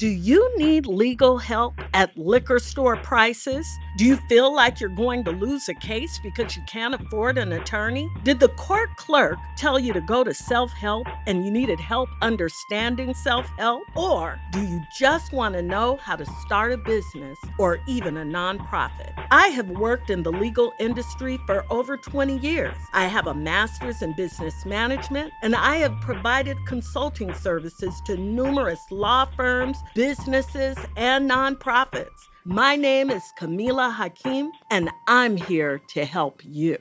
Do 0.00 0.08
you 0.08 0.50
need 0.56 0.86
legal 0.86 1.36
help 1.36 1.74
at 1.92 2.16
liquor 2.16 2.58
store 2.58 2.96
prices? 2.96 3.66
Do 3.98 4.06
you 4.06 4.16
feel 4.30 4.50
like 4.54 4.80
you're 4.80 4.88
going 4.88 5.24
to 5.24 5.30
lose 5.30 5.68
a 5.68 5.74
case 5.74 6.18
because 6.22 6.56
you 6.56 6.62
can't 6.66 6.94
afford 6.94 7.36
an 7.36 7.52
attorney? 7.52 8.10
Did 8.24 8.40
the 8.40 8.48
court 8.48 8.96
clerk 8.96 9.36
tell 9.58 9.78
you 9.78 9.92
to 9.92 10.00
go 10.00 10.24
to 10.24 10.32
self 10.32 10.72
help 10.72 11.06
and 11.26 11.44
you 11.44 11.50
needed 11.50 11.78
help 11.78 12.08
understanding 12.22 13.12
self 13.12 13.46
help? 13.58 13.82
Or 13.94 14.40
do 14.52 14.62
you 14.62 14.80
just 14.98 15.34
want 15.34 15.54
to 15.56 15.60
know 15.60 15.96
how 15.96 16.16
to 16.16 16.24
start 16.46 16.72
a 16.72 16.78
business 16.78 17.38
or 17.58 17.78
even 17.86 18.16
a 18.16 18.24
nonprofit? 18.24 19.12
I 19.30 19.48
have 19.48 19.68
worked 19.68 20.08
in 20.08 20.22
the 20.22 20.32
legal 20.32 20.72
industry 20.80 21.38
for 21.44 21.66
over 21.68 21.98
20 21.98 22.38
years. 22.38 22.74
I 22.94 23.04
have 23.04 23.26
a 23.26 23.34
master's 23.34 24.00
in 24.00 24.14
business 24.14 24.64
management 24.64 25.30
and 25.42 25.54
I 25.54 25.76
have 25.76 26.00
provided 26.00 26.56
consulting 26.64 27.34
services 27.34 28.00
to 28.06 28.16
numerous 28.16 28.80
law 28.90 29.26
firms 29.36 29.76
businesses, 29.94 30.76
and 30.96 31.28
nonprofits. 31.28 32.08
My 32.44 32.76
name 32.76 33.10
is 33.10 33.22
Kameelah 33.38 33.92
Hakim, 33.92 34.52
and 34.70 34.90
I'm 35.08 35.36
here 35.36 35.80
to 35.90 36.04
help 36.04 36.42
you. 36.44 36.78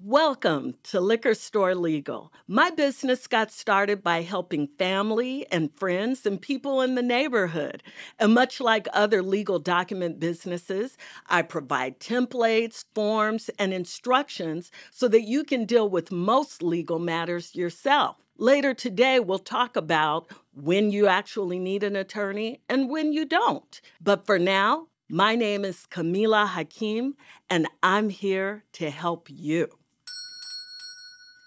Welcome 0.00 0.74
to 0.84 1.00
Liquor 1.00 1.34
Store 1.34 1.74
Legal. 1.74 2.32
My 2.46 2.70
business 2.70 3.26
got 3.26 3.50
started 3.50 4.02
by 4.02 4.22
helping 4.22 4.68
family 4.78 5.44
and 5.50 5.74
friends 5.76 6.24
and 6.24 6.40
people 6.40 6.80
in 6.80 6.94
the 6.94 7.02
neighborhood. 7.02 7.82
And 8.16 8.32
much 8.32 8.60
like 8.60 8.86
other 8.92 9.22
legal 9.24 9.58
document 9.58 10.20
businesses, 10.20 10.96
I 11.26 11.42
provide 11.42 11.98
templates, 11.98 12.84
forms, 12.94 13.50
and 13.58 13.74
instructions 13.74 14.70
so 14.92 15.08
that 15.08 15.22
you 15.22 15.42
can 15.42 15.64
deal 15.64 15.88
with 15.88 16.12
most 16.12 16.62
legal 16.62 17.00
matters 17.00 17.56
yourself. 17.56 18.16
Later 18.40 18.72
today, 18.72 19.18
we'll 19.18 19.40
talk 19.40 19.74
about 19.74 20.30
when 20.54 20.92
you 20.92 21.08
actually 21.08 21.58
need 21.58 21.82
an 21.82 21.96
attorney 21.96 22.60
and 22.68 22.88
when 22.88 23.12
you 23.12 23.24
don't. 23.24 23.80
But 24.00 24.26
for 24.26 24.38
now, 24.38 24.86
my 25.08 25.34
name 25.34 25.64
is 25.64 25.88
Kameelah 25.90 26.46
Hakim, 26.46 27.16
and 27.50 27.66
I'm 27.82 28.10
here 28.10 28.62
to 28.74 28.90
help 28.90 29.26
you. 29.28 29.66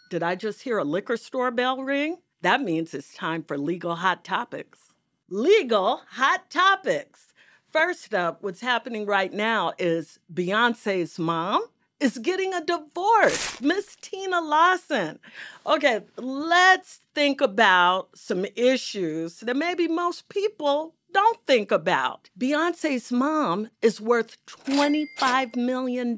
Did 0.09 0.21
I 0.21 0.35
just 0.35 0.63
hear 0.63 0.79
a 0.79 0.83
liquor 0.83 1.15
store 1.15 1.49
bell 1.49 1.81
ring? 1.81 2.17
That 2.41 2.59
means 2.61 2.93
it's 2.93 3.13
time 3.13 3.43
for 3.43 3.57
legal 3.57 3.95
hot 3.95 4.25
topics. 4.25 4.91
Legal 5.29 6.01
hot 6.09 6.49
topics. 6.49 7.27
First 7.71 8.13
up, 8.13 8.43
what's 8.43 8.59
happening 8.59 9.05
right 9.05 9.31
now 9.31 9.71
is 9.79 10.19
Beyonce's 10.33 11.17
mom 11.17 11.67
is 12.01 12.17
getting 12.17 12.53
a 12.53 12.65
divorce. 12.65 13.61
Miss 13.61 13.95
Tina 14.01 14.41
Lawson. 14.41 15.19
Okay, 15.65 16.01
let's 16.17 17.01
think 17.13 17.39
about 17.39 18.09
some 18.15 18.45
issues 18.55 19.39
that 19.41 19.55
maybe 19.55 19.87
most 19.87 20.27
people 20.27 20.95
don't 21.13 21.39
think 21.45 21.71
about. 21.71 22.29
Beyonce's 22.39 23.11
mom 23.11 23.69
is 23.81 24.01
worth 24.01 24.37
$25 24.47 25.55
million, 25.55 26.17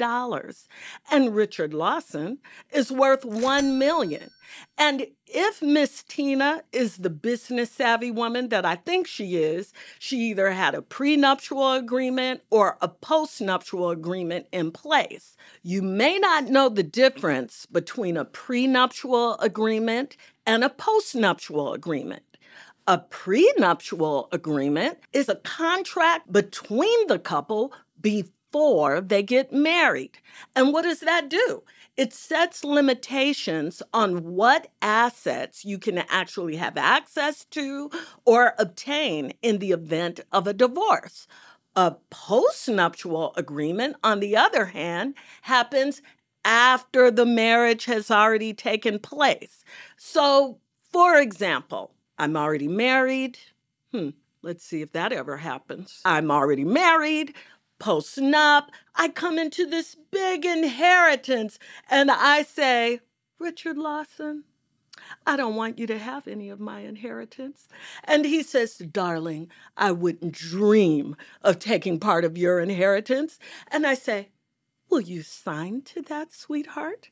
and 1.11 1.36
Richard 1.36 1.73
Lawson 1.73 2.38
is 2.72 2.92
worth 2.92 3.26
1 3.26 3.78
million. 3.78 4.30
And 4.78 5.08
if 5.34 5.62
Miss 5.62 6.03
Tina 6.03 6.64
is 6.72 6.98
the 6.98 7.09
business 7.09 7.72
savvy 7.72 8.12
woman 8.12 8.50
that 8.50 8.66
I 8.66 8.76
think 8.76 9.08
she 9.08 9.36
is, 9.36 9.73
she 9.98 10.17
either 10.30 10.52
had 10.52 10.76
a 10.76 10.81
prenuptial 10.81 11.73
agreement 11.73 12.42
or 12.52 12.78
a 12.81 12.88
postnuptial 12.88 13.92
agreement 13.92 14.45
in 14.52 14.72
place. 14.72 15.36
You 15.64 15.81
may 15.81 16.20
not 16.20 16.45
know 16.45 16.70
the 16.70 16.84
difference 16.84 17.66
between 17.66 18.16
a 18.16 18.26
prenuptial 18.26 19.38
agreement 19.39 20.16
and 20.45 20.64
a 20.64 20.70
postnuptial 20.70 21.73
agreement. 21.73 22.23
A 22.88 23.00
prenuptial 23.00 24.28
agreement 24.31 25.00
is 25.14 25.30
a 25.30 25.36
contract 25.38 26.31
between 26.31 27.08
the 27.08 27.17
couple 27.17 27.73
before 28.00 29.02
they 29.02 29.23
get 29.23 29.52
married. 29.52 30.20
And 30.55 30.71
what 30.71 30.83
does 30.83 31.00
that 31.00 31.30
do? 31.30 31.64
It 31.95 32.11
sets 32.11 32.64
limitations 32.64 33.83
on 33.93 34.33
what 34.33 34.67
assets 34.81 35.64
you 35.64 35.77
can 35.77 35.99
actually 36.09 36.55
have 36.55 36.76
access 36.76 37.45
to 37.45 37.92
or 38.26 38.55
obtain 38.58 39.33
in 39.43 39.59
the 39.59 39.71
event 39.71 40.20
of 40.32 40.48
a 40.48 40.53
divorce. 40.53 41.27
A 41.76 41.95
postnuptial 42.11 43.36
agreement, 43.37 43.98
on 44.03 44.20
the 44.20 44.36
other 44.36 44.65
hand, 44.65 45.15
happens 45.43 46.02
after 46.43 47.11
the 47.11 47.26
marriage 47.26 47.86
has 47.86 48.09
already 48.09 48.53
taken 48.53 48.99
place. 48.99 49.64
So, 49.95 50.59
for 50.92 51.17
example, 51.17 51.92
I'm 52.17 52.36
already 52.36 52.67
married. 52.67 53.37
Hmm, 53.92 54.09
let's 54.42 54.64
see 54.64 54.82
if 54.82 54.92
that 54.93 55.11
ever 55.11 55.37
happens. 55.37 56.02
I'm 56.05 56.32
already 56.32 56.65
married, 56.65 57.36
posting 57.80 58.34
up. 58.34 58.72
I 58.95 59.10
come 59.10 59.38
into 59.38 59.66
this 59.66 59.95
big 60.11 60.45
inheritance 60.45 61.60
and 61.89 62.11
I 62.11 62.44
say, 62.44 63.00
Richard 63.39 63.78
Lawson, 63.78 64.44
I 65.26 65.36
don't 65.36 65.56
want 65.56 65.80
you 65.80 65.88
to 65.88 65.98
have 65.98 66.28
any 66.28 66.50
of 66.50 66.60
my 66.60 66.82
inheritance. 66.82 67.67
And 68.04 68.26
he 68.26 68.44
says, 68.44 68.78
Darling, 68.78 69.50
I 69.76 69.92
wouldn't 69.92 70.33
dream 70.33 71.16
of 71.42 71.60
taking 71.60 72.00
part 72.00 72.26
of 72.26 72.38
your 72.38 72.60
inheritance. 72.60 73.39
And 73.70 73.86
I 73.86 73.95
say, 73.95 74.30
Will 74.89 75.02
you 75.02 75.23
sign 75.23 75.82
to 75.83 76.02
that, 76.04 76.33
sweetheart? 76.33 77.10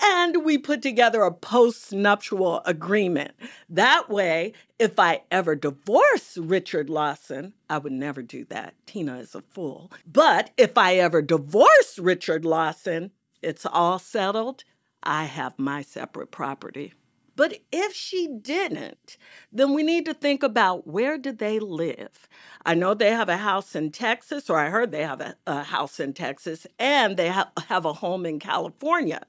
And 0.00 0.44
we 0.44 0.58
put 0.58 0.80
together 0.80 1.22
a 1.22 1.32
post 1.32 1.92
nuptial 1.92 2.62
agreement. 2.64 3.32
That 3.68 4.08
way, 4.08 4.52
if 4.78 4.98
I 4.98 5.22
ever 5.30 5.56
divorce 5.56 6.38
Richard 6.38 6.88
Lawson, 6.88 7.54
I 7.68 7.78
would 7.78 7.92
never 7.92 8.22
do 8.22 8.44
that. 8.46 8.74
Tina 8.86 9.18
is 9.18 9.34
a 9.34 9.40
fool. 9.40 9.90
But 10.06 10.50
if 10.56 10.78
I 10.78 10.96
ever 10.96 11.20
divorce 11.20 11.98
Richard 11.98 12.44
Lawson, 12.44 13.10
it's 13.42 13.66
all 13.66 13.98
settled. 13.98 14.62
I 15.02 15.24
have 15.24 15.58
my 15.58 15.82
separate 15.82 16.30
property. 16.30 16.92
But 17.36 17.58
if 17.70 17.92
she 17.92 18.26
didn't, 18.26 19.18
then 19.52 19.74
we 19.74 19.82
need 19.82 20.06
to 20.06 20.14
think 20.14 20.42
about 20.42 20.86
where 20.86 21.18
did 21.18 21.38
they 21.38 21.58
live? 21.58 22.28
I 22.64 22.74
know 22.74 22.94
they 22.94 23.10
have 23.10 23.28
a 23.28 23.36
house 23.36 23.76
in 23.76 23.92
Texas, 23.92 24.48
or 24.48 24.58
I 24.58 24.70
heard 24.70 24.90
they 24.90 25.04
have 25.04 25.20
a, 25.20 25.36
a 25.46 25.62
house 25.62 26.00
in 26.00 26.14
Texas, 26.14 26.66
and 26.78 27.16
they 27.16 27.28
ha- 27.28 27.52
have 27.68 27.84
a 27.84 27.92
home 27.92 28.24
in 28.24 28.38
California. 28.38 29.26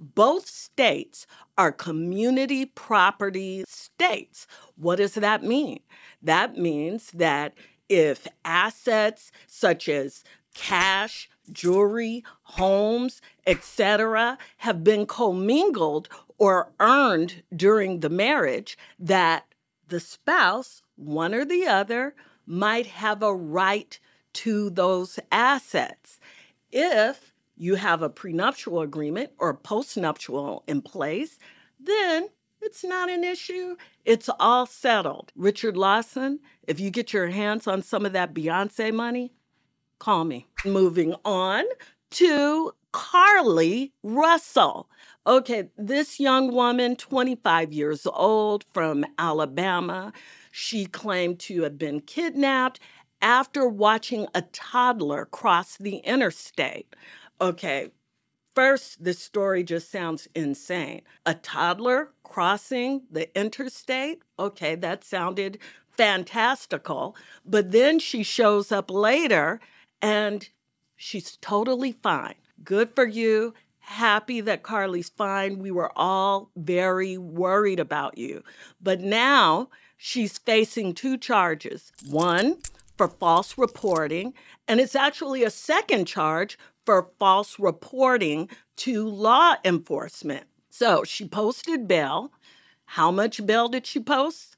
Both 0.00 0.46
states 0.48 1.26
are 1.58 1.70
community 1.70 2.64
property 2.64 3.64
states. 3.68 4.46
What 4.76 4.96
does 4.96 5.14
that 5.14 5.44
mean? 5.44 5.80
That 6.22 6.56
means 6.56 7.10
that 7.12 7.54
if 7.88 8.26
assets 8.44 9.30
such 9.46 9.88
as 9.88 10.24
cash, 10.54 11.28
jewelry, 11.50 12.24
homes, 12.42 13.20
etc., 13.46 14.38
have 14.58 14.82
been 14.82 15.06
commingled 15.06 16.08
or 16.42 16.72
earned 16.80 17.40
during 17.54 18.00
the 18.00 18.10
marriage 18.10 18.76
that 18.98 19.44
the 19.86 20.00
spouse, 20.00 20.82
one 20.96 21.32
or 21.32 21.44
the 21.44 21.64
other, 21.68 22.16
might 22.44 22.84
have 22.84 23.22
a 23.22 23.32
right 23.32 24.00
to 24.32 24.68
those 24.68 25.20
assets. 25.30 26.18
If 26.72 27.32
you 27.56 27.76
have 27.76 28.02
a 28.02 28.10
prenuptial 28.10 28.80
agreement 28.80 29.30
or 29.38 29.54
postnuptial 29.54 30.64
in 30.66 30.82
place, 30.82 31.38
then 31.78 32.28
it's 32.60 32.82
not 32.82 33.08
an 33.08 33.22
issue. 33.22 33.76
It's 34.04 34.28
all 34.40 34.66
settled. 34.66 35.30
Richard 35.36 35.76
Lawson, 35.76 36.40
if 36.66 36.80
you 36.80 36.90
get 36.90 37.12
your 37.12 37.28
hands 37.28 37.68
on 37.68 37.82
some 37.82 38.04
of 38.04 38.14
that 38.14 38.34
Beyonce 38.34 38.92
money, 38.92 39.32
call 40.00 40.24
me. 40.24 40.48
Moving 40.64 41.14
on 41.24 41.66
to 42.10 42.72
Carlee 42.92 43.92
Russell. 44.02 44.88
Okay, 45.26 45.68
this 45.76 46.18
young 46.18 46.52
woman, 46.52 46.96
25 46.96 47.72
years 47.72 48.06
old 48.06 48.64
from 48.72 49.04
Alabama, 49.18 50.12
she 50.50 50.84
claimed 50.84 51.38
to 51.40 51.62
have 51.62 51.78
been 51.78 52.00
kidnapped 52.00 52.80
after 53.20 53.68
watching 53.68 54.26
a 54.34 54.42
toddler 54.42 55.24
cross 55.26 55.76
the 55.76 55.98
interstate. 55.98 56.96
Okay, 57.40 57.90
first, 58.56 59.04
this 59.04 59.20
story 59.20 59.62
just 59.64 59.92
sounds 59.92 60.28
insane. 60.34 61.02
A 61.26 61.34
toddler 61.34 62.10
crossing 62.24 63.02
the 63.10 63.34
interstate? 63.38 64.22
Okay, 64.40 64.74
that 64.76 65.04
sounded 65.04 65.58
fantastical. 65.96 67.16
But 67.46 67.70
then 67.72 68.00
she 68.00 68.24
shows 68.24 68.72
up 68.72 68.90
later 68.90 69.60
and 70.02 70.48
she's 70.96 71.36
totally 71.38 71.92
fine. 71.92 72.34
Good 72.64 72.94
for 72.94 73.06
you. 73.06 73.54
Happy 73.82 74.40
that 74.40 74.62
Carlee's 74.62 75.10
fine. 75.10 75.58
We 75.58 75.70
were 75.70 75.92
all 75.96 76.50
very 76.56 77.18
worried 77.18 77.80
about 77.80 78.16
you. 78.16 78.42
But 78.80 79.00
now 79.00 79.68
she's 79.96 80.38
facing 80.38 80.94
two 80.94 81.18
charges 81.18 81.92
one 82.08 82.58
for 82.96 83.08
false 83.08 83.58
reporting, 83.58 84.34
and 84.68 84.80
it's 84.80 84.94
actually 84.94 85.42
a 85.42 85.50
second 85.50 86.06
charge 86.06 86.56
for 86.86 87.10
false 87.18 87.58
reporting 87.58 88.48
to 88.76 89.08
law 89.08 89.56
enforcement. 89.64 90.44
So 90.70 91.02
she 91.04 91.26
posted 91.26 91.88
bail. 91.88 92.32
How 92.84 93.10
much 93.10 93.44
bail 93.44 93.68
did 93.68 93.86
she 93.86 94.00
post? 94.00 94.56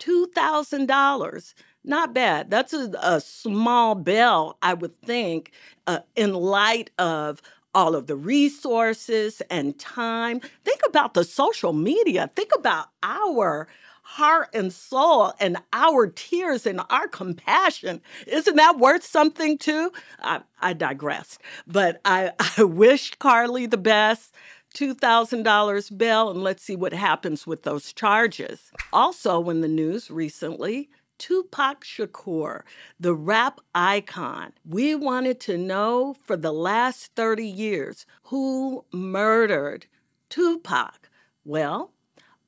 $2,000. 0.00 1.54
Not 1.84 2.12
bad. 2.12 2.50
That's 2.50 2.72
a, 2.72 2.92
a, 3.00 3.20
small 3.20 3.94
bail, 3.94 4.58
I 4.60 4.74
would 4.74 5.00
think, 5.02 5.52
uh, 5.86 6.00
in 6.16 6.34
light 6.34 6.90
of 6.98 7.40
all 7.76 7.94
of 7.94 8.06
the 8.06 8.16
resources 8.16 9.42
and 9.50 9.78
time. 9.78 10.40
Think 10.64 10.80
about 10.88 11.12
the 11.12 11.24
social 11.24 11.74
media. 11.74 12.30
Think 12.34 12.50
about 12.56 12.86
our 13.02 13.68
heart 14.02 14.48
and 14.54 14.72
soul 14.72 15.34
and 15.38 15.58
our 15.74 16.06
tears 16.06 16.64
and 16.64 16.80
our 16.88 17.06
compassion. 17.06 18.00
Isn't 18.26 18.56
that 18.56 18.78
worth 18.78 19.04
something 19.04 19.58
too? 19.58 19.92
I, 20.20 20.40
I 20.58 20.72
digress. 20.72 21.38
But 21.66 22.00
I, 22.06 22.32
I 22.56 22.64
wish 22.64 23.14
Carlee 23.18 23.70
the 23.70 23.76
best. 23.76 24.34
$2,000 24.74 25.96
bail, 25.96 26.30
and 26.30 26.42
let's 26.42 26.62
see 26.62 26.76
what 26.76 26.92
happens 26.92 27.46
with 27.46 27.62
those 27.62 27.94
charges. 27.94 28.70
Also, 28.92 29.48
in 29.48 29.62
the 29.62 29.68
news 29.68 30.10
recently, 30.10 30.90
Tupac 31.18 31.84
Shakur, 31.84 32.62
the 32.98 33.14
rap 33.14 33.60
icon. 33.74 34.52
We 34.64 34.94
wanted 34.94 35.40
to 35.40 35.58
know 35.58 36.14
for 36.24 36.36
the 36.36 36.52
last 36.52 37.14
30 37.14 37.46
years 37.46 38.06
who 38.24 38.84
murdered 38.92 39.86
Tupac. 40.28 41.08
Well, 41.44 41.92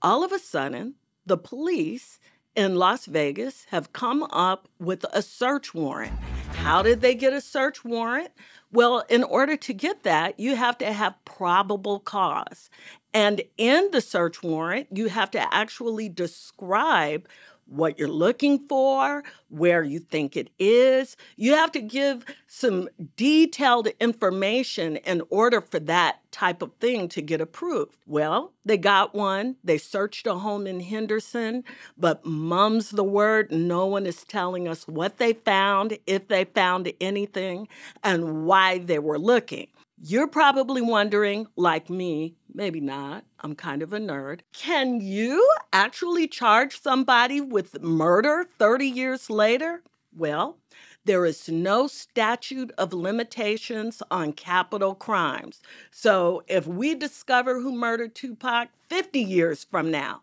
all 0.03 0.25
of 0.25 0.33
a 0.33 0.39
sudden, 0.39 0.95
the 1.27 1.37
police 1.37 2.19
in 2.55 2.77
Las 2.77 3.07
Vegas 3.07 3.67
have 3.71 3.93
come 3.93 4.25
up 4.25 4.69
with 4.79 5.05
a 5.13 5.23
search 5.23 5.75
warrant. 5.75 6.19
How 6.55 6.83
did 6.83 7.01
they 7.01 7.15
get 7.15 7.33
a 7.33 7.41
search 7.41 7.85
warrant? 7.85 8.31
Well, 8.73 9.05
in 9.09 9.23
order 9.23 9.57
to 9.57 9.73
get 9.73 10.03
that, 10.03 10.39
you 10.41 10.57
have 10.57 10.77
to 10.79 10.93
have 10.93 11.15
probable 11.25 12.01
cause. 12.01 12.69
And 13.15 13.43
in 13.57 13.91
the 13.93 14.01
search 14.01 14.43
warrant, 14.43 14.89
you 14.93 15.09
have 15.09 15.31
to 15.31 15.55
actually 15.55 16.09
describe 16.09 17.29
what 17.69 17.99
you're 17.99 18.09
looking 18.09 18.67
for, 18.69 19.23
where 19.49 19.83
you 19.83 19.99
think 19.99 20.37
it 20.37 20.51
is. 20.59 21.17
You 21.37 21.55
have 21.55 21.73
to 21.73 21.81
give 21.81 22.25
some 22.47 22.89
detailed 23.17 23.89
information 24.01 24.97
in 24.97 25.23
order 25.31 25.61
for 25.61 25.79
that 25.81 26.21
type 26.31 26.63
of 26.63 26.73
thing 26.81 27.09
to 27.09 27.23
get 27.23 27.41
approved. 27.41 27.97
Well, 28.07 28.53
they 28.65 28.77
got 28.79 29.15
one. 29.15 29.57
They 29.65 29.79
searched 29.79 30.27
a 30.27 30.35
home 30.35 30.67
in 30.67 30.81
Henderson, 30.81 31.65
but 31.97 32.25
mum's 32.25 32.91
the 32.91 33.05
word. 33.05 33.51
No 33.51 33.87
one 33.87 34.07
is 34.07 34.25
telling 34.25 34.69
us 34.69 34.87
what 34.87 35.19
they 35.19 35.33
found, 35.33 35.99
if 36.07 36.29
they 36.29 36.45
found 36.45 36.93
anything, 37.01 37.69
and 38.03 38.45
why 38.47 38.79
they 38.79 38.99
were 38.99 39.19
looking. 39.19 39.69
You're 40.01 40.29
probably 40.29 40.81
wondering, 40.81 41.49
like 41.57 41.91
me, 41.91 42.37
maybe 42.55 42.81
not, 42.81 43.25
I'm 43.41 43.57
kind 43.57 43.83
of 43.83 43.93
a 43.93 43.99
nerd. 43.99 44.41
Can 44.53 45.01
you 45.01 45.45
actually 45.73 46.29
charge 46.29 46.81
somebody 46.81 47.41
with 47.41 47.83
murder 47.83 48.47
30 48.61 48.87
years 48.87 49.29
later? 49.29 49.83
Well, 50.17 50.59
there 51.05 51.27
is 51.27 51.49
no 51.49 51.89
statute 51.89 52.71
of 52.79 52.93
limitations 52.93 54.01
on 54.09 54.35
capital 54.35 54.95
crimes. 54.95 55.61
So 55.91 56.45
if 56.47 56.65
we 56.67 56.95
discover 56.95 57.61
who 57.61 57.73
murdered 57.73 58.15
Tupac 58.15 58.69
50 58.89 59.21
years 59.21 59.65
from 59.65 59.91
now, 59.91 60.23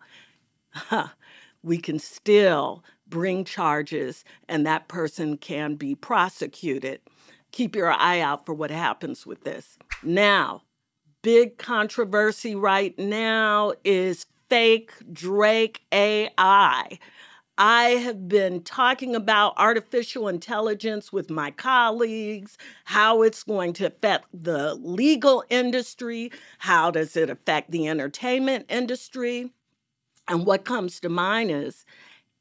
we 1.64 1.80
can 1.80 2.00
still 2.00 2.84
bring 3.08 3.44
charges 3.44 4.24
and 4.48 4.66
that 4.66 4.88
person 4.88 5.38
can 5.38 5.76
be 5.76 5.96
prosecuted 5.96 7.02
keep 7.56 7.74
your 7.74 7.90
eye 7.90 8.20
out 8.20 8.46
for 8.46 8.54
what 8.54 8.70
happens 8.70 9.26
with 9.26 9.46
this. 9.46 9.78
Now, 10.04 10.64
big 11.22 11.58
controversy 11.58 12.54
right 12.54 12.98
now 13.00 13.72
is 13.86 14.26
fake 14.50 14.92
Drake 15.14 15.82
AI. 15.94 17.00
I 17.58 17.84
have 17.84 18.28
been 18.28 18.62
talking 18.62 19.16
about 19.16 19.54
artificial 19.56 20.28
intelligence 20.28 21.14
with 21.14 21.30
my 21.30 21.50
colleagues, 21.52 22.58
how 22.84 23.22
it's 23.22 23.44
going 23.44 23.72
to 23.76 23.86
affect 23.86 24.28
the 24.34 24.76
legal 24.76 25.46
industry, 25.50 26.34
how 26.58 26.92
does 26.92 27.16
it 27.16 27.30
affect 27.30 27.72
the 27.72 27.88
entertainment 27.88 28.66
industry? 28.68 29.54
And 30.28 30.46
what 30.46 30.66
comes 30.66 31.00
to 31.00 31.08
mind 31.08 31.52
is 31.52 31.86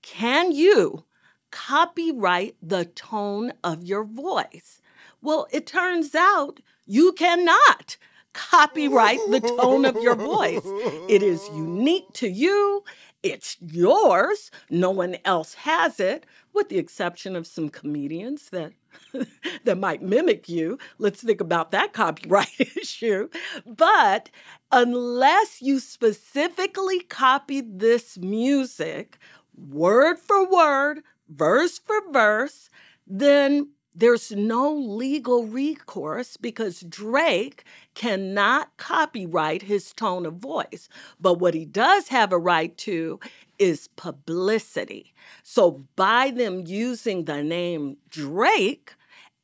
can 0.02 0.50
you 0.50 1.04
copyright 1.52 2.56
the 2.60 2.86
tone 2.86 3.52
of 3.62 3.84
your 3.84 4.02
voice? 4.02 4.80
Well, 5.24 5.46
it 5.50 5.66
turns 5.66 6.14
out 6.14 6.60
you 6.84 7.12
cannot 7.12 7.96
copyright 8.34 9.18
the 9.30 9.40
tone 9.40 9.86
of 9.86 9.96
your 9.96 10.14
voice. 10.14 10.60
It 11.08 11.22
is 11.22 11.48
unique 11.54 12.12
to 12.14 12.28
you. 12.28 12.84
It's 13.22 13.56
yours. 13.58 14.50
No 14.68 14.90
one 14.90 15.16
else 15.24 15.54
has 15.54 15.98
it, 15.98 16.26
with 16.52 16.68
the 16.68 16.76
exception 16.76 17.36
of 17.36 17.46
some 17.46 17.70
comedians 17.70 18.50
that 18.50 18.74
that 19.64 19.78
might 19.78 20.02
mimic 20.02 20.46
you. 20.46 20.78
Let's 20.98 21.22
think 21.22 21.40
about 21.40 21.70
that 21.70 21.94
copyright 21.94 22.60
issue. 22.76 23.30
But 23.64 24.28
unless 24.70 25.62
you 25.62 25.80
specifically 25.80 27.00
copied 27.00 27.78
this 27.78 28.18
music 28.18 29.16
word 29.56 30.18
for 30.18 30.46
word, 30.50 31.00
verse 31.30 31.78
for 31.78 32.12
verse, 32.12 32.68
then 33.06 33.70
there's 33.94 34.32
no 34.32 34.72
legal 34.74 35.44
recourse 35.46 36.36
because 36.36 36.80
Drake 36.80 37.64
cannot 37.94 38.76
copyright 38.76 39.62
his 39.62 39.92
tone 39.92 40.26
of 40.26 40.34
voice. 40.34 40.88
But 41.20 41.34
what 41.34 41.54
he 41.54 41.64
does 41.64 42.08
have 42.08 42.32
a 42.32 42.38
right 42.38 42.76
to 42.78 43.20
is 43.58 43.88
publicity. 43.96 45.14
So 45.42 45.84
by 45.94 46.30
them 46.30 46.64
using 46.66 47.24
the 47.24 47.42
name 47.42 47.98
Drake 48.10 48.94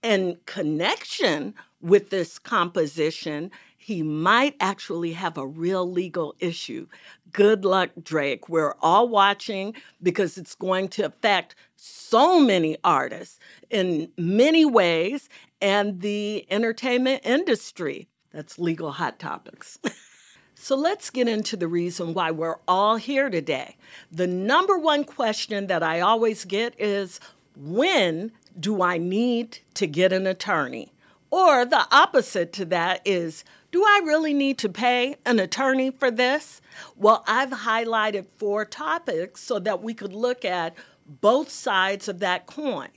in 0.03 0.39
connection 0.47 1.55
with 1.81 2.11
this 2.11 2.39
composition, 2.39 3.51
he 3.77 4.03
might 4.03 4.57
actually 4.61 5.13
have 5.15 5.39
a 5.39 5.47
real 5.47 5.91
legal 5.91 6.35
issue. 6.39 6.87
Good 7.33 7.65
luck, 7.65 7.91
Drake. 8.03 8.49
We're 8.49 8.75
all 8.83 9.09
watching 9.09 9.75
because 10.03 10.37
it's 10.37 10.55
going 10.55 10.89
to 10.91 11.07
affect 11.07 11.55
so 11.77 12.41
many 12.41 12.77
artists 12.85 13.39
in 13.71 14.11
many 14.19 14.65
ways 14.65 15.29
and 15.63 16.01
the 16.03 16.47
entertainment 16.51 17.23
industry. 17.25 18.09
That's 18.33 18.59
legal 18.59 18.93
hot 18.93 19.19
topics. 19.19 19.79
so 20.55 20.77
let's 20.77 21.11
get 21.11 21.27
into 21.27 21.57
the 21.57 21.69
reason 21.69 22.15
why 22.15 22.31
we're 22.31 22.59
all 22.69 22.97
here 22.97 23.31
today. 23.31 23.77
The 24.13 24.27
number 24.27 24.79
one 24.79 25.05
question 25.05 25.69
that 25.69 25.83
I 25.83 26.01
always 26.01 26.45
get 26.45 26.79
is 26.79 27.19
when 27.57 28.33
do 28.59 28.83
I 28.83 28.99
need 28.99 29.59
to 29.75 29.87
get 29.87 30.13
an 30.13 30.27
attorney? 30.27 30.93
Or 31.31 31.65
the 31.65 31.87
opposite 31.93 32.53
to 32.55 32.65
that 32.67 33.03
is 33.05 33.45
do 33.71 33.85
I 33.85 34.03
really 34.05 34.35
need 34.35 34.59
to 34.59 34.69
pay 34.69 35.17
an 35.25 35.39
attorney 35.39 35.91
for 35.91 36.11
this? 36.11 36.61
Well, 36.97 37.23
I've 37.27 37.51
highlighted 37.51 38.27
four 38.37 38.65
topics 38.65 39.41
so 39.43 39.61
that 39.61 39.81
we 39.81 39.95
could 39.95 40.13
look 40.13 40.45
at 40.45 40.75
both 41.07 41.51
sides 41.51 42.09
of 42.09 42.19
that 42.19 42.47
coin. 42.47 42.89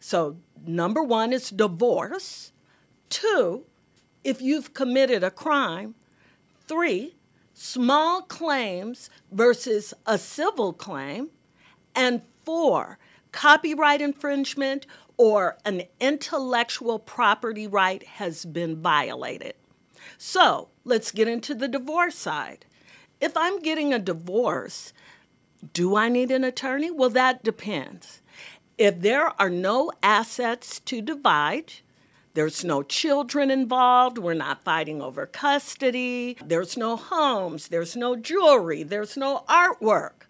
So, 0.00 0.38
number 0.66 1.02
one 1.02 1.32
is 1.32 1.50
divorce. 1.50 2.52
Two, 3.10 3.66
if 4.24 4.40
you've 4.40 4.72
committed 4.72 5.22
a 5.22 5.30
crime. 5.30 5.94
Three, 6.66 7.16
small 7.52 8.22
claims 8.22 9.10
versus 9.30 9.92
a 10.06 10.16
civil 10.16 10.72
claim. 10.72 11.28
And 11.94 12.22
four, 12.44 12.98
copyright 13.32 14.00
infringement 14.00 14.86
or 15.22 15.56
an 15.64 15.84
intellectual 16.00 16.98
property 16.98 17.64
right 17.64 18.02
has 18.02 18.44
been 18.44 18.82
violated. 18.82 19.54
So 20.18 20.70
let's 20.82 21.12
get 21.12 21.28
into 21.28 21.54
the 21.54 21.68
divorce 21.68 22.16
side. 22.16 22.64
If 23.20 23.36
I'm 23.36 23.60
getting 23.60 23.94
a 23.94 24.00
divorce, 24.00 24.92
do 25.72 25.94
I 25.94 26.08
need 26.08 26.32
an 26.32 26.42
attorney? 26.42 26.90
Well, 26.90 27.10
that 27.10 27.44
depends. 27.44 28.20
If 28.76 29.00
there 29.00 29.40
are 29.40 29.48
no 29.48 29.92
assets 30.02 30.80
to 30.86 31.00
divide, 31.00 31.74
there's 32.34 32.64
no 32.64 32.82
children 32.82 33.48
involved. 33.48 34.18
We're 34.18 34.34
not 34.34 34.64
fighting 34.64 35.00
over 35.00 35.26
custody. 35.26 36.36
There's 36.44 36.76
no 36.76 36.96
homes. 36.96 37.68
There's 37.68 37.94
no 37.94 38.16
jewelry. 38.16 38.82
There's 38.82 39.16
no 39.16 39.44
artwork. 39.48 40.26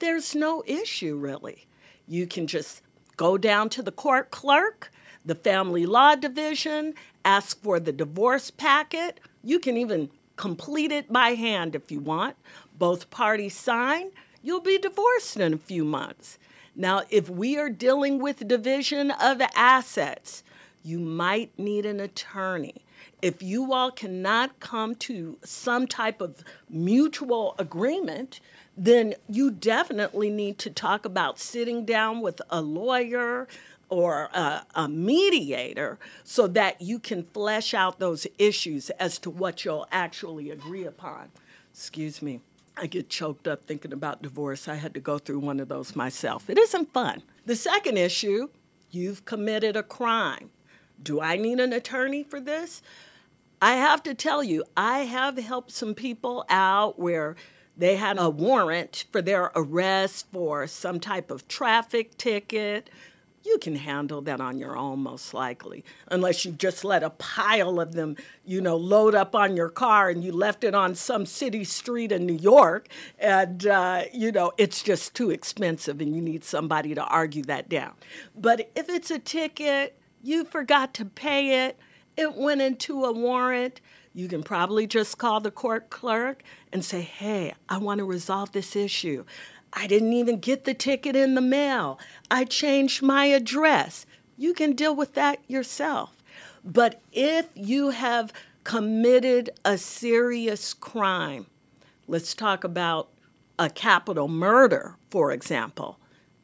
There's 0.00 0.34
no 0.34 0.62
issue, 0.66 1.16
really. 1.16 1.66
You 2.06 2.26
can 2.26 2.46
just 2.46 2.81
go 3.16 3.38
down 3.38 3.68
to 3.70 3.82
the 3.82 3.92
court 3.92 4.30
clerk, 4.30 4.92
the 5.24 5.34
family 5.34 5.86
law 5.86 6.14
division, 6.14 6.94
ask 7.24 7.60
for 7.62 7.78
the 7.78 7.92
divorce 7.92 8.50
packet. 8.50 9.20
You 9.42 9.58
can 9.58 9.76
even 9.76 10.10
complete 10.36 10.92
it 10.92 11.12
by 11.12 11.30
hand 11.30 11.74
if 11.74 11.90
you 11.92 12.00
want. 12.00 12.36
Both 12.78 13.10
parties 13.10 13.56
sign 13.56 14.10
you'll 14.42 14.60
be 14.60 14.78
divorced 14.78 15.36
in 15.36 15.54
a 15.54 15.58
few 15.58 15.84
months. 15.84 16.38
Now, 16.74 17.02
if 17.10 17.30
we 17.30 17.58
are 17.58 17.70
dealing 17.70 18.20
with 18.20 18.48
division 18.48 19.10
of 19.12 19.40
assets, 19.54 20.42
you 20.82 20.98
might 20.98 21.56
need 21.58 21.86
an 21.86 22.00
attorney. 22.00 22.84
If 23.20 23.42
you 23.42 23.72
all 23.72 23.92
cannot 23.92 24.58
come 24.58 24.96
to 24.96 25.38
some 25.44 25.86
type 25.86 26.20
of 26.20 26.42
mutual 26.68 27.54
agreement, 27.58 28.40
then 28.76 29.14
you 29.28 29.50
definitely 29.50 30.30
need 30.30 30.58
to 30.58 30.70
talk 30.70 31.04
about 31.04 31.38
sitting 31.38 31.84
down 31.84 32.20
with 32.20 32.40
a 32.50 32.60
lawyer 32.60 33.46
or 33.88 34.30
a, 34.32 34.64
a, 34.74 34.88
mediator 34.88 35.98
so 36.24 36.46
that 36.46 36.80
you 36.80 36.98
can 36.98 37.24
flesh 37.34 37.74
out 37.74 37.98
those 37.98 38.26
issues 38.38 38.88
as 38.90 39.18
to 39.18 39.28
what 39.28 39.64
you'll 39.66 39.86
actually 39.92 40.50
agree 40.50 40.86
upon. 40.86 41.28
Excuse 41.70 42.22
me. 42.22 42.40
I 42.74 42.86
get 42.86 43.10
choked 43.10 43.46
up 43.46 43.66
thinking 43.66 43.92
about 43.92 44.22
divorce. 44.22 44.66
I 44.66 44.76
had 44.76 44.94
to 44.94 45.00
go 45.00 45.18
through 45.18 45.40
one 45.40 45.60
of 45.60 45.68
those 45.68 45.94
myself. 45.94 46.48
It 46.48 46.56
isn't 46.56 46.94
fun. 46.94 47.22
The 47.44 47.54
second 47.54 47.98
issue 47.98 48.48
you've 48.90 49.26
committed 49.26 49.76
a 49.76 49.82
crime. 49.82 50.50
Do 51.02 51.20
I 51.20 51.36
need 51.36 51.60
an 51.60 51.72
attorney 51.74 52.22
for 52.22 52.40
this? 52.40 52.80
I 53.60 53.74
have 53.74 54.02
to 54.04 54.14
tell 54.14 54.42
you, 54.42 54.64
I 54.76 55.00
have 55.00 55.36
helped 55.36 55.70
some 55.70 55.94
people 55.94 56.44
out 56.48 56.98
where 56.98 57.36
they 57.76 57.96
had 57.96 58.18
a 58.18 58.28
warrant 58.28 59.04
for 59.10 59.22
their 59.22 59.50
arrest 59.54 60.26
for 60.32 60.66
some 60.66 61.00
type 61.00 61.30
of 61.30 61.48
traffic 61.48 62.16
ticket, 62.18 62.90
you 63.44 63.58
can 63.58 63.76
handle 63.76 64.20
that 64.22 64.40
on 64.40 64.58
your 64.58 64.76
own 64.76 65.00
most 65.00 65.34
likely 65.34 65.84
unless 66.08 66.44
you 66.44 66.52
just 66.52 66.84
let 66.84 67.02
a 67.02 67.10
pile 67.10 67.80
of 67.80 67.92
them 67.92 68.16
you 68.44 68.60
know 68.60 68.76
load 68.76 69.14
up 69.14 69.34
on 69.34 69.56
your 69.56 69.68
car 69.68 70.08
and 70.08 70.22
you 70.22 70.32
left 70.32 70.64
it 70.64 70.74
on 70.74 70.94
some 70.94 71.26
city 71.26 71.64
street 71.64 72.12
in 72.12 72.26
new 72.26 72.36
york. 72.36 72.88
And 73.18 73.66
uh, 73.66 74.04
you 74.12 74.32
know 74.32 74.52
it's 74.58 74.82
just 74.82 75.14
too 75.14 75.30
expensive 75.30 76.00
and 76.00 76.14
you 76.14 76.22
need 76.22 76.44
somebody 76.44 76.94
to 76.94 77.04
argue 77.04 77.42
that 77.44 77.68
down. 77.68 77.94
But 78.36 78.70
if 78.76 78.88
it's 78.88 79.10
a 79.10 79.18
ticket 79.18 79.98
you 80.22 80.44
forgot 80.44 80.94
to 80.94 81.04
pay 81.04 81.66
it 81.66 81.78
it 82.16 82.34
went 82.34 82.60
into 82.60 83.04
a 83.04 83.12
warrant 83.12 83.80
you 84.14 84.28
can 84.28 84.42
probably 84.42 84.86
just 84.86 85.18
call 85.18 85.40
the 85.40 85.50
court 85.50 85.90
clerk 85.90 86.42
and 86.72 86.84
say, 86.84 87.00
hey, 87.00 87.54
I 87.68 87.78
want 87.78 87.98
to 87.98 88.04
resolve 88.04 88.52
this 88.52 88.76
issue. 88.76 89.24
I 89.72 89.86
didn't 89.86 90.12
even 90.12 90.38
get 90.38 90.64
the 90.64 90.74
ticket 90.74 91.16
in 91.16 91.34
the 91.34 91.40
mail. 91.40 91.98
I 92.30 92.44
changed 92.44 93.02
my 93.02 93.26
address. 93.26 94.04
You 94.36 94.52
can 94.52 94.72
deal 94.72 94.94
with 94.94 95.14
that 95.14 95.38
yourself. 95.48 96.16
But 96.64 97.00
if 97.12 97.46
you 97.54 97.90
have 97.90 98.32
committed 98.64 99.50
a 99.64 99.78
serious 99.78 100.74
crime, 100.74 101.46
let's 102.06 102.34
talk 102.34 102.64
about 102.64 103.08
a 103.58 103.70
capital 103.70 104.28
murder, 104.28 104.96
for 105.10 105.32
example, 105.32 105.98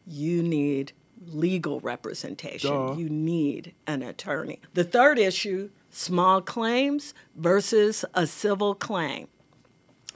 you 0.06 0.42
need 0.42 0.92
legal 1.26 1.80
representation. 1.80 2.70
Duh. 2.70 2.94
You 2.96 3.08
need 3.08 3.74
an 3.86 4.02
attorney. 4.02 4.60
The 4.74 4.84
third 4.84 5.18
issue 5.18 5.70
small 5.98 6.40
claims 6.40 7.12
versus 7.34 8.04
a 8.14 8.26
civil 8.26 8.74
claim. 8.74 9.26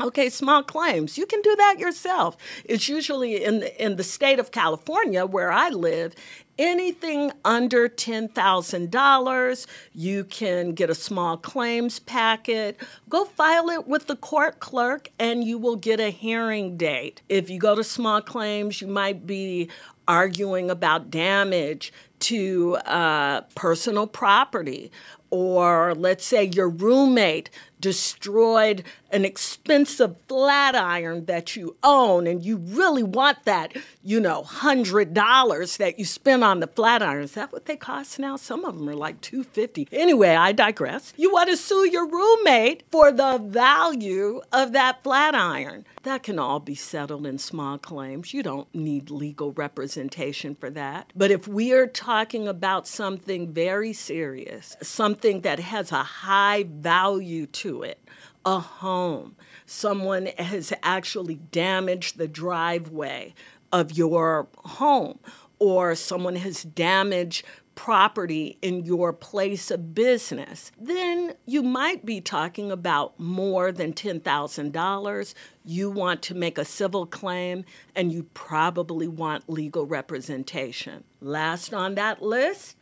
Okay, 0.00 0.30
small 0.30 0.62
claims. 0.62 1.18
You 1.18 1.26
can 1.26 1.42
do 1.42 1.54
that 1.56 1.78
yourself. 1.78 2.36
It's 2.64 2.88
usually 2.88 3.44
in 3.44 3.60
the, 3.60 3.84
in 3.84 3.96
the 3.96 4.04
state 4.04 4.38
of 4.38 4.50
California 4.50 5.26
where 5.26 5.52
I 5.52 5.68
live, 5.68 6.14
anything 6.58 7.30
under 7.44 7.88
$10,000, 7.88 9.66
you 9.92 10.24
can 10.24 10.72
get 10.72 10.88
a 10.88 10.94
small 10.94 11.36
claims 11.36 11.98
packet. 11.98 12.80
Go 13.08 13.24
file 13.24 13.68
it 13.68 13.86
with 13.86 14.06
the 14.06 14.16
court 14.16 14.60
clerk 14.60 15.10
and 15.18 15.44
you 15.44 15.58
will 15.58 15.76
get 15.76 16.00
a 16.00 16.10
hearing 16.10 16.76
date. 16.76 17.22
If 17.28 17.50
you 17.50 17.58
go 17.58 17.74
to 17.74 17.84
small 17.84 18.22
claims, 18.22 18.80
you 18.80 18.86
might 18.86 19.26
be 19.26 19.68
arguing 20.08 20.70
about 20.70 21.10
damage 21.10 21.92
to 22.20 22.76
uh, 22.86 23.42
personal 23.54 24.06
property 24.06 24.90
or 25.32 25.94
let's 25.96 26.24
say 26.26 26.44
your 26.44 26.68
roommate 26.68 27.48
destroyed 27.82 28.84
an 29.10 29.26
expensive 29.26 30.16
flat 30.26 30.74
iron 30.74 31.26
that 31.26 31.54
you 31.54 31.76
own 31.82 32.26
and 32.26 32.42
you 32.42 32.56
really 32.56 33.02
want 33.02 33.44
that, 33.44 33.76
you 34.02 34.18
know, 34.18 34.42
hundred 34.42 35.12
dollars 35.12 35.76
that 35.76 35.98
you 35.98 36.04
spent 36.06 36.42
on 36.42 36.60
the 36.60 36.66
flat 36.66 37.02
iron. 37.02 37.22
Is 37.24 37.32
that 37.32 37.52
what 37.52 37.66
they 37.66 37.76
cost 37.76 38.18
now? 38.18 38.36
Some 38.36 38.64
of 38.64 38.78
them 38.78 38.88
are 38.88 38.94
like 38.94 39.20
250. 39.20 39.88
Anyway, 39.92 40.30
I 40.30 40.52
digress. 40.52 41.12
You 41.16 41.30
want 41.30 41.50
to 41.50 41.56
sue 41.58 41.86
your 41.90 42.08
roommate 42.08 42.84
for 42.90 43.12
the 43.12 43.36
value 43.38 44.40
of 44.50 44.72
that 44.72 45.02
flat 45.02 45.34
iron. 45.34 45.84
That 46.04 46.22
can 46.22 46.38
all 46.38 46.60
be 46.60 46.74
settled 46.74 47.26
in 47.26 47.38
small 47.38 47.78
claims. 47.78 48.32
You 48.32 48.42
don't 48.42 48.72
need 48.74 49.10
legal 49.10 49.52
representation 49.52 50.54
for 50.54 50.70
that. 50.70 51.12
But 51.14 51.30
if 51.30 51.46
we 51.46 51.72
are 51.72 51.86
talking 51.86 52.48
about 52.48 52.88
something 52.88 53.52
very 53.52 53.92
serious, 53.92 54.76
something 54.82 55.42
that 55.42 55.60
has 55.60 55.92
a 55.92 56.02
high 56.02 56.64
value 56.68 57.46
to 57.46 57.71
it, 57.80 57.98
a 58.44 58.58
home. 58.58 59.36
Someone 59.64 60.26
has 60.38 60.74
actually 60.82 61.36
damaged 61.36 62.18
the 62.18 62.28
driveway 62.28 63.32
of 63.72 63.92
your 63.92 64.48
home, 64.58 65.18
or 65.58 65.94
someone 65.94 66.36
has 66.36 66.62
damaged 66.62 67.46
property 67.74 68.58
in 68.62 68.84
your 68.84 69.12
place 69.12 69.70
of 69.70 69.94
business, 69.94 70.72
then 70.78 71.34
you 71.46 71.62
might 71.62 72.04
be 72.04 72.20
talking 72.20 72.70
about 72.70 73.18
more 73.18 73.72
than 73.72 73.92
$10,000. 73.92 75.34
You 75.64 75.90
want 75.90 76.22
to 76.22 76.34
make 76.34 76.58
a 76.58 76.64
civil 76.64 77.06
claim 77.06 77.64
and 77.94 78.12
you 78.12 78.24
probably 78.34 79.08
want 79.08 79.48
legal 79.48 79.86
representation. 79.86 81.04
Last 81.20 81.72
on 81.72 81.94
that 81.94 82.22
list, 82.22 82.76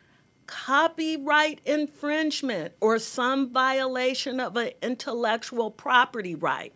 copyright 0.51 1.61
infringement 1.65 2.75
or 2.81 2.99
some 2.99 3.53
violation 3.53 4.41
of 4.41 4.57
an 4.57 4.73
intellectual 4.83 5.71
property 5.71 6.35
right. 6.35 6.75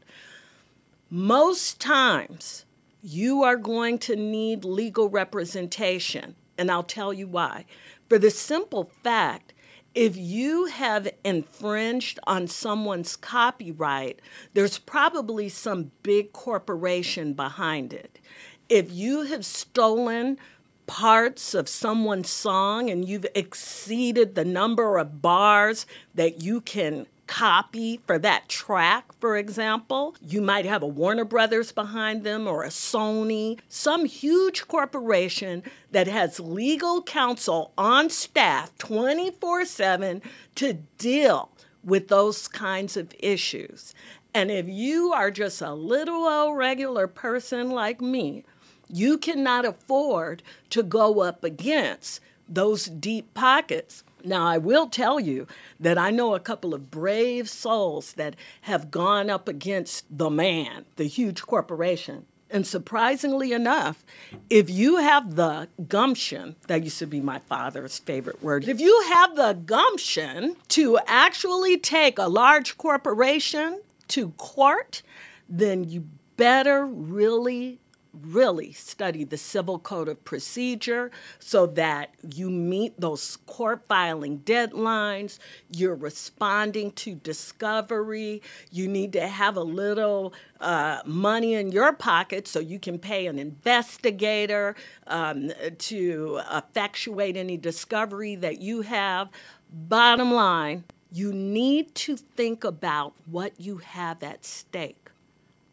Most 1.10 1.80
times, 1.80 2.64
you 3.02 3.42
are 3.42 3.56
going 3.56 3.98
to 3.98 4.14
need 4.14 4.64
legal 4.64 5.08
representation, 5.08 6.36
and 6.56 6.70
I'll 6.70 6.84
tell 6.84 7.12
you 7.12 7.26
why. 7.26 7.64
For 8.08 8.16
the 8.16 8.30
simple 8.30 8.92
fact, 9.02 9.52
if 9.92 10.16
you 10.16 10.66
have 10.66 11.08
infringed 11.24 12.20
on 12.28 12.46
someone's 12.46 13.16
copyright, 13.16 14.20
there's 14.52 14.78
probably 14.78 15.48
some 15.48 15.90
big 16.04 16.32
corporation 16.32 17.32
behind 17.32 17.92
it. 17.92 18.20
If 18.68 18.92
you 18.92 19.22
have 19.22 19.44
stolen 19.44 20.38
parts 20.86 21.54
of 21.54 21.68
someone's 21.68 22.30
song 22.30 22.90
and 22.90 23.08
you've 23.08 23.26
exceeded 23.34 24.34
the 24.34 24.44
number 24.44 24.98
of 24.98 25.22
bars 25.22 25.86
that 26.14 26.42
you 26.42 26.60
can 26.60 27.06
copy 27.26 28.00
for 28.06 28.18
that 28.18 28.48
track, 28.48 29.06
for 29.20 29.36
example. 29.36 30.14
You 30.20 30.42
might 30.42 30.66
have 30.66 30.82
a 30.82 30.86
Warner 30.86 31.24
Brothers 31.24 31.72
behind 31.72 32.22
them 32.22 32.46
or 32.46 32.64
a 32.64 32.68
Sony, 32.68 33.58
some 33.68 34.04
huge 34.04 34.68
corporation 34.68 35.62
that 35.90 36.06
has 36.06 36.40
legal 36.40 37.02
counsel 37.02 37.72
on 37.78 38.10
staff 38.10 38.76
24 38.78 39.64
7 39.64 40.22
to 40.56 40.74
deal 40.98 41.50
with 41.82 42.08
those 42.08 42.48
kinds 42.48 42.96
of 42.96 43.14
issues. 43.18 43.94
And 44.36 44.50
if 44.50 44.68
you 44.68 45.12
are 45.12 45.30
just 45.30 45.62
a 45.62 45.74
little 45.74 46.24
old 46.24 46.56
regular 46.56 47.06
person 47.06 47.70
like 47.70 48.00
me, 48.00 48.44
you 48.88 49.18
cannot 49.18 49.64
afford 49.64 50.42
to 50.70 50.82
go 50.82 51.20
up 51.20 51.44
against 51.44 52.20
those 52.48 52.86
deep 52.86 53.32
pockets. 53.34 54.04
Now, 54.24 54.46
I 54.46 54.58
will 54.58 54.88
tell 54.88 55.20
you 55.20 55.46
that 55.78 55.98
I 55.98 56.10
know 56.10 56.34
a 56.34 56.40
couple 56.40 56.72
of 56.74 56.90
brave 56.90 57.48
souls 57.48 58.14
that 58.14 58.36
have 58.62 58.90
gone 58.90 59.28
up 59.28 59.48
against 59.48 60.06
the 60.10 60.30
man, 60.30 60.86
the 60.96 61.04
huge 61.04 61.42
corporation. 61.42 62.26
And 62.50 62.66
surprisingly 62.66 63.52
enough, 63.52 64.04
if 64.48 64.70
you 64.70 64.98
have 64.98 65.34
the 65.34 65.68
gumption, 65.88 66.56
that 66.68 66.84
used 66.84 67.00
to 67.00 67.06
be 67.06 67.20
my 67.20 67.40
father's 67.40 67.98
favorite 67.98 68.42
word, 68.42 68.68
if 68.68 68.80
you 68.80 69.02
have 69.08 69.34
the 69.34 69.54
gumption 69.54 70.56
to 70.68 70.98
actually 71.06 71.76
take 71.78 72.18
a 72.18 72.28
large 72.28 72.78
corporation 72.78 73.80
to 74.08 74.30
court, 74.36 75.02
then 75.48 75.84
you 75.84 76.06
better 76.36 76.86
really 76.86 77.80
really 78.22 78.72
study 78.72 79.24
the 79.24 79.36
Civil 79.36 79.78
Code 79.78 80.08
of 80.08 80.24
Procedure 80.24 81.10
so 81.38 81.66
that 81.66 82.14
you 82.34 82.50
meet 82.50 83.00
those 83.00 83.36
court 83.46 83.86
filing 83.88 84.38
deadlines, 84.40 85.38
you're 85.70 85.94
responding 85.94 86.92
to 86.92 87.14
discovery, 87.14 88.42
you 88.70 88.88
need 88.88 89.12
to 89.14 89.26
have 89.26 89.56
a 89.56 89.62
little 89.62 90.32
uh, 90.60 91.00
money 91.04 91.54
in 91.54 91.72
your 91.72 91.92
pocket 91.92 92.46
so 92.46 92.60
you 92.60 92.78
can 92.78 92.98
pay 92.98 93.26
an 93.26 93.38
investigator 93.38 94.74
um, 95.06 95.50
to 95.78 96.40
effectuate 96.52 97.36
any 97.36 97.56
discovery 97.56 98.34
that 98.36 98.60
you 98.60 98.82
have. 98.82 99.28
Bottom 99.70 100.32
line, 100.32 100.84
you 101.10 101.32
need 101.32 101.94
to 101.94 102.16
think 102.16 102.64
about 102.64 103.14
what 103.26 103.60
you 103.60 103.78
have 103.78 104.22
at 104.22 104.44
stake. 104.44 105.10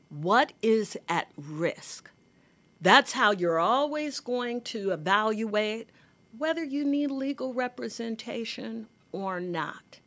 What 0.09 0.53
is 0.61 0.97
at 1.07 1.29
risk? 1.37 2.09
That's 2.81 3.11
how 3.11 3.31
you're 3.31 3.59
always 3.59 4.19
going 4.19 4.61
to 4.61 4.89
evaluate 4.89 5.89
whether 6.35 6.63
you 6.63 6.83
need 6.83 7.11
legal 7.11 7.53
representation 7.53 8.87
or 9.11 9.39
not. 9.39 9.99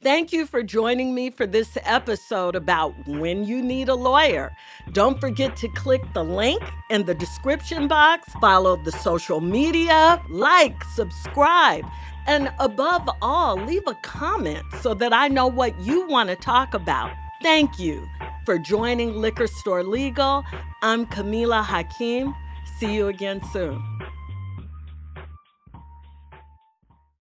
Thank 0.00 0.32
you 0.32 0.46
for 0.46 0.62
joining 0.62 1.14
me 1.14 1.30
for 1.30 1.46
this 1.46 1.76
episode 1.82 2.56
about 2.56 2.94
when 3.06 3.44
you 3.44 3.62
need 3.62 3.88
a 3.88 3.94
lawyer. 3.94 4.52
Don't 4.92 5.20
forget 5.20 5.56
to 5.56 5.68
click 5.68 6.02
the 6.12 6.22
link 6.22 6.62
in 6.90 7.04
the 7.04 7.14
description 7.14 7.88
box, 7.88 8.30
follow 8.40 8.76
the 8.76 8.92
social 8.92 9.40
media, 9.40 10.22
like, 10.30 10.82
subscribe, 10.94 11.84
and 12.26 12.52
above 12.58 13.08
all, 13.20 13.56
leave 13.56 13.86
a 13.86 13.94
comment 13.96 14.64
so 14.80 14.94
that 14.94 15.12
I 15.12 15.28
know 15.28 15.46
what 15.46 15.78
you 15.80 16.06
want 16.06 16.30
to 16.30 16.36
talk 16.36 16.74
about. 16.74 17.12
Thank 17.42 17.78
you 17.78 18.08
for 18.46 18.58
joining 18.58 19.16
Liquor 19.16 19.46
Store 19.46 19.82
Legal. 19.82 20.44
I'm 20.82 21.06
Kameelah 21.06 21.64
Hakeem. 21.64 22.34
See 22.78 22.94
you 22.94 23.08
again 23.08 23.42
soon. 23.52 23.82